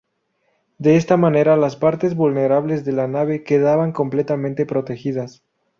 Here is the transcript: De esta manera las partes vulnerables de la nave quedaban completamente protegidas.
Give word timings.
De 0.79 0.95
esta 0.95 1.15
manera 1.15 1.55
las 1.57 1.75
partes 1.75 2.15
vulnerables 2.15 2.83
de 2.85 2.91
la 2.91 3.07
nave 3.07 3.43
quedaban 3.43 3.91
completamente 3.91 4.65
protegidas. 4.65 5.43